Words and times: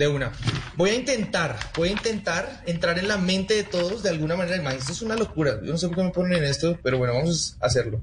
de 0.00 0.08
una. 0.08 0.32
Voy 0.76 0.90
a 0.90 0.94
intentar, 0.94 1.58
voy 1.76 1.90
a 1.90 1.92
intentar 1.92 2.62
entrar 2.66 2.98
en 2.98 3.06
la 3.06 3.18
mente 3.18 3.52
de 3.54 3.64
todos 3.64 4.02
de 4.02 4.08
alguna 4.08 4.34
manera. 4.34 4.60
Man, 4.62 4.74
esto 4.74 4.92
es 4.92 5.02
una 5.02 5.14
locura. 5.14 5.60
Yo 5.62 5.72
no 5.72 5.78
sé 5.78 5.88
por 5.88 5.96
qué 5.96 6.02
me 6.02 6.10
ponen 6.10 6.38
en 6.38 6.44
esto, 6.44 6.78
pero 6.82 6.96
bueno, 6.96 7.14
vamos 7.14 7.56
a 7.60 7.66
hacerlo. 7.66 8.00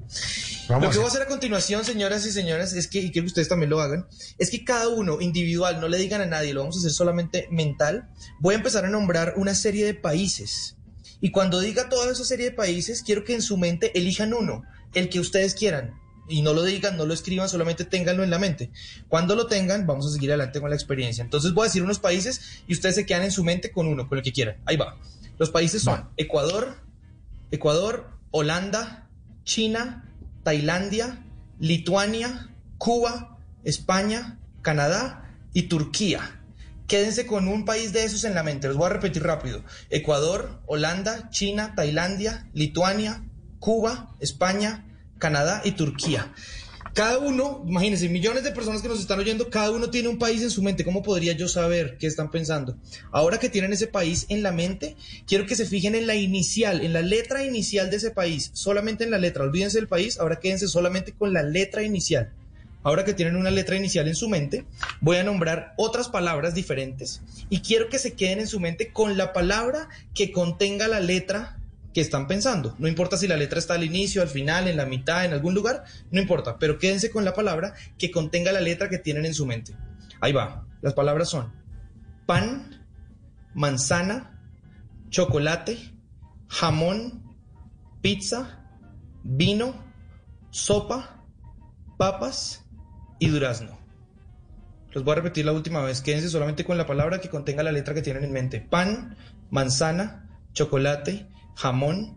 lo 0.68 0.90
que 0.90 0.96
voy 0.96 1.04
a 1.04 1.08
hacer 1.08 1.22
a 1.22 1.26
continuación, 1.26 1.84
señoras 1.84 2.24
y 2.24 2.30
señores, 2.30 2.72
es 2.72 2.86
que, 2.86 3.00
y 3.00 3.10
quiero 3.10 3.24
que 3.24 3.30
ustedes 3.30 3.48
también 3.48 3.70
lo 3.70 3.80
hagan, 3.80 4.06
es 4.38 4.48
que 4.50 4.64
cada 4.64 4.88
uno 4.88 5.20
individual, 5.20 5.80
no 5.80 5.88
le 5.88 5.98
digan 5.98 6.20
a 6.20 6.26
nadie, 6.26 6.54
lo 6.54 6.60
vamos 6.60 6.76
a 6.76 6.78
hacer 6.78 6.92
solamente 6.92 7.48
mental. 7.50 8.08
Voy 8.38 8.54
a 8.54 8.58
empezar 8.58 8.84
a 8.84 8.90
nombrar 8.90 9.34
una 9.36 9.56
serie 9.56 9.84
de 9.84 9.94
países. 9.94 10.76
Y 11.20 11.32
cuando 11.32 11.58
diga 11.58 11.88
toda 11.88 12.12
esa 12.12 12.24
serie 12.24 12.50
de 12.50 12.56
países, 12.56 13.02
quiero 13.02 13.24
que 13.24 13.34
en 13.34 13.42
su 13.42 13.56
mente 13.56 13.98
elijan 13.98 14.32
uno, 14.34 14.62
el 14.94 15.08
que 15.08 15.18
ustedes 15.18 15.56
quieran 15.56 15.98
y 16.28 16.42
no 16.42 16.52
lo 16.52 16.62
digan, 16.62 16.96
no 16.96 17.06
lo 17.06 17.14
escriban, 17.14 17.48
solamente 17.48 17.84
ténganlo 17.84 18.22
en 18.22 18.30
la 18.30 18.38
mente. 18.38 18.70
Cuando 19.08 19.34
lo 19.34 19.46
tengan, 19.46 19.86
vamos 19.86 20.06
a 20.06 20.10
seguir 20.10 20.30
adelante 20.30 20.60
con 20.60 20.70
la 20.70 20.76
experiencia. 20.76 21.22
Entonces 21.22 21.52
voy 21.52 21.64
a 21.64 21.68
decir 21.68 21.82
unos 21.82 21.98
países 21.98 22.62
y 22.66 22.74
ustedes 22.74 22.94
se 22.94 23.06
quedan 23.06 23.24
en 23.24 23.32
su 23.32 23.44
mente 23.44 23.70
con 23.70 23.86
uno, 23.86 24.08
con 24.08 24.18
el 24.18 24.24
que 24.24 24.32
quieran. 24.32 24.56
Ahí 24.64 24.76
va. 24.76 24.96
Los 25.38 25.50
países 25.50 25.82
son 25.82 26.08
Ecuador, 26.16 26.76
Ecuador, 27.50 28.10
Holanda, 28.30 29.08
China, 29.44 30.04
Tailandia, 30.42 31.24
Lituania, 31.58 32.50
Cuba, 32.76 33.38
España, 33.64 34.38
Canadá 34.62 35.32
y 35.52 35.62
Turquía. 35.64 36.42
Quédense 36.86 37.26
con 37.26 37.48
un 37.48 37.64
país 37.64 37.92
de 37.92 38.04
esos 38.04 38.24
en 38.24 38.34
la 38.34 38.42
mente. 38.42 38.66
Los 38.66 38.76
voy 38.76 38.86
a 38.86 38.94
repetir 38.94 39.22
rápido. 39.22 39.62
Ecuador, 39.90 40.60
Holanda, 40.66 41.28
China, 41.30 41.74
Tailandia, 41.76 42.48
Lituania, 42.54 43.24
Cuba, 43.58 44.14
España, 44.20 44.87
Canadá 45.18 45.62
y 45.64 45.72
Turquía. 45.72 46.32
Cada 46.94 47.18
uno, 47.18 47.64
imagínense, 47.66 48.08
millones 48.08 48.42
de 48.42 48.50
personas 48.50 48.82
que 48.82 48.88
nos 48.88 48.98
están 48.98 49.20
oyendo, 49.20 49.50
cada 49.50 49.70
uno 49.70 49.90
tiene 49.90 50.08
un 50.08 50.18
país 50.18 50.42
en 50.42 50.50
su 50.50 50.62
mente. 50.62 50.84
¿Cómo 50.84 51.02
podría 51.02 51.32
yo 51.32 51.46
saber 51.46 51.96
qué 51.98 52.06
están 52.06 52.30
pensando? 52.30 52.76
Ahora 53.12 53.38
que 53.38 53.48
tienen 53.48 53.72
ese 53.72 53.86
país 53.86 54.26
en 54.30 54.42
la 54.42 54.50
mente, 54.50 54.96
quiero 55.26 55.46
que 55.46 55.54
se 55.54 55.64
fijen 55.64 55.94
en 55.94 56.06
la 56.06 56.16
inicial, 56.16 56.80
en 56.80 56.92
la 56.92 57.02
letra 57.02 57.44
inicial 57.44 57.90
de 57.90 57.96
ese 57.98 58.10
país, 58.10 58.50
solamente 58.52 59.04
en 59.04 59.12
la 59.12 59.18
letra. 59.18 59.44
Olvídense 59.44 59.78
del 59.78 59.86
país, 59.86 60.18
ahora 60.18 60.40
quédense 60.40 60.66
solamente 60.66 61.12
con 61.12 61.32
la 61.32 61.42
letra 61.42 61.82
inicial. 61.84 62.32
Ahora 62.82 63.04
que 63.04 63.14
tienen 63.14 63.36
una 63.36 63.50
letra 63.50 63.76
inicial 63.76 64.08
en 64.08 64.14
su 64.14 64.28
mente, 64.28 64.64
voy 65.00 65.18
a 65.18 65.24
nombrar 65.24 65.74
otras 65.76 66.08
palabras 66.08 66.54
diferentes 66.54 67.20
y 67.50 67.60
quiero 67.60 67.88
que 67.88 67.98
se 67.98 68.14
queden 68.14 68.40
en 68.40 68.46
su 68.46 68.60
mente 68.60 68.92
con 68.92 69.16
la 69.16 69.32
palabra 69.32 69.88
que 70.14 70.32
contenga 70.32 70.88
la 70.88 71.00
letra 71.00 71.58
que 71.98 72.02
están 72.02 72.28
pensando. 72.28 72.76
No 72.78 72.86
importa 72.86 73.16
si 73.16 73.26
la 73.26 73.36
letra 73.36 73.58
está 73.58 73.74
al 73.74 73.82
inicio, 73.82 74.22
al 74.22 74.28
final, 74.28 74.68
en 74.68 74.76
la 74.76 74.86
mitad, 74.86 75.24
en 75.24 75.32
algún 75.32 75.52
lugar, 75.52 75.82
no 76.12 76.20
importa, 76.20 76.56
pero 76.56 76.78
quédense 76.78 77.10
con 77.10 77.24
la 77.24 77.34
palabra 77.34 77.74
que 77.98 78.12
contenga 78.12 78.52
la 78.52 78.60
letra 78.60 78.88
que 78.88 78.98
tienen 78.98 79.26
en 79.26 79.34
su 79.34 79.44
mente. 79.46 79.74
Ahí 80.20 80.30
va. 80.30 80.64
Las 80.80 80.94
palabras 80.94 81.28
son 81.28 81.52
pan, 82.24 82.86
manzana, 83.52 84.40
chocolate, 85.08 85.76
jamón, 86.46 87.24
pizza, 88.00 88.64
vino, 89.24 89.74
sopa, 90.50 91.24
papas 91.96 92.64
y 93.18 93.26
durazno. 93.26 93.76
Los 94.92 95.02
voy 95.02 95.14
a 95.14 95.16
repetir 95.16 95.46
la 95.46 95.52
última 95.52 95.82
vez. 95.82 96.00
Quédense 96.00 96.28
solamente 96.28 96.64
con 96.64 96.78
la 96.78 96.86
palabra 96.86 97.20
que 97.20 97.28
contenga 97.28 97.64
la 97.64 97.72
letra 97.72 97.92
que 97.92 98.02
tienen 98.02 98.22
en 98.22 98.30
mente. 98.30 98.60
Pan, 98.60 99.16
manzana, 99.50 100.28
chocolate, 100.52 101.26
jamón, 101.58 102.16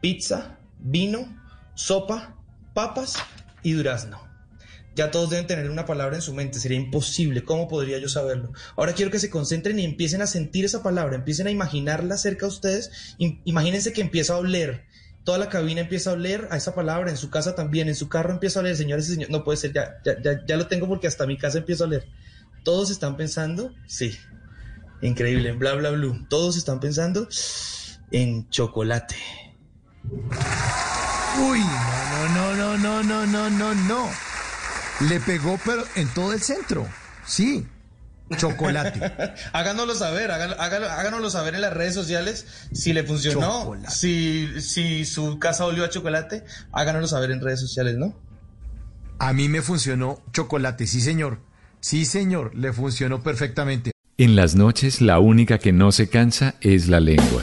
pizza, 0.00 0.58
vino, 0.80 1.40
sopa, 1.74 2.36
papas 2.74 3.14
y 3.62 3.72
durazno. 3.72 4.20
Ya 4.96 5.12
todos 5.12 5.30
deben 5.30 5.46
tener 5.46 5.70
una 5.70 5.86
palabra 5.86 6.16
en 6.16 6.22
su 6.22 6.34
mente, 6.34 6.58
sería 6.58 6.76
imposible, 6.76 7.44
¿cómo 7.44 7.68
podría 7.68 7.98
yo 7.98 8.08
saberlo? 8.08 8.52
Ahora 8.76 8.92
quiero 8.92 9.12
que 9.12 9.20
se 9.20 9.30
concentren 9.30 9.78
y 9.78 9.84
empiecen 9.84 10.22
a 10.22 10.26
sentir 10.26 10.64
esa 10.64 10.82
palabra, 10.82 11.14
empiecen 11.14 11.46
a 11.46 11.52
imaginarla 11.52 12.16
cerca 12.16 12.46
de 12.46 12.52
ustedes, 12.52 13.14
imagínense 13.44 13.92
que 13.92 14.00
empieza 14.00 14.34
a 14.34 14.38
oler, 14.38 14.86
toda 15.22 15.38
la 15.38 15.48
cabina 15.48 15.82
empieza 15.82 16.10
a 16.10 16.14
oler 16.14 16.48
a 16.50 16.56
esa 16.56 16.74
palabra, 16.74 17.10
en 17.10 17.16
su 17.16 17.30
casa 17.30 17.54
también, 17.54 17.86
en 17.86 17.94
su 17.94 18.08
carro 18.08 18.32
empieza 18.32 18.58
a 18.58 18.62
oler, 18.62 18.76
señores 18.76 19.06
y 19.08 19.12
señores, 19.12 19.30
no 19.30 19.44
puede 19.44 19.58
ser, 19.58 19.72
ya, 19.72 20.02
ya, 20.04 20.44
ya 20.44 20.56
lo 20.56 20.66
tengo 20.66 20.88
porque 20.88 21.06
hasta 21.06 21.28
mi 21.28 21.38
casa 21.38 21.58
empieza 21.58 21.84
a 21.84 21.86
oler. 21.86 22.08
¿Todos 22.64 22.90
están 22.90 23.16
pensando? 23.16 23.72
Sí. 23.86 24.18
Increíble, 25.00 25.52
bla, 25.52 25.74
bla, 25.74 25.90
bla. 25.90 26.26
Todos 26.28 26.56
están 26.56 26.80
pensando 26.80 27.28
en 28.10 28.48
chocolate. 28.50 29.16
Uy, 31.38 31.60
no, 31.60 32.54
no, 32.54 32.76
no, 32.76 33.02
no, 33.02 33.02
no, 33.02 33.26
no, 33.26 33.50
no. 33.50 33.74
no. 33.74 34.10
Le 35.08 35.18
pegó, 35.20 35.58
pero 35.64 35.82
en 35.94 36.08
todo 36.08 36.32
el 36.32 36.40
centro. 36.40 36.86
Sí, 37.24 37.66
chocolate. 38.36 39.00
háganoslo 39.52 39.94
saber, 39.94 40.30
háganoslo 40.30 41.30
saber 41.30 41.54
en 41.54 41.62
las 41.62 41.72
redes 41.72 41.94
sociales 41.94 42.46
si 42.72 42.92
le 42.92 43.04
funcionó, 43.04 43.72
si, 43.88 44.60
si 44.60 45.04
su 45.04 45.38
casa 45.38 45.64
olió 45.64 45.84
a 45.84 45.88
chocolate, 45.88 46.44
háganoslo 46.72 47.08
saber 47.08 47.30
en 47.30 47.40
redes 47.40 47.60
sociales, 47.60 47.96
¿no? 47.96 48.14
A 49.18 49.32
mí 49.32 49.48
me 49.48 49.62
funcionó 49.62 50.22
chocolate, 50.32 50.86
sí 50.86 51.00
señor, 51.00 51.40
sí 51.80 52.04
señor, 52.04 52.54
le 52.54 52.72
funcionó 52.72 53.22
perfectamente. 53.22 53.92
En 54.18 54.36
las 54.36 54.54
noches 54.54 55.00
la 55.00 55.18
única 55.18 55.58
que 55.58 55.72
no 55.72 55.92
se 55.92 56.08
cansa 56.08 56.54
es 56.60 56.88
la 56.88 57.00
lengua. 57.00 57.42